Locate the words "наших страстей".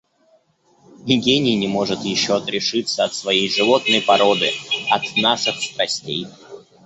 5.15-6.25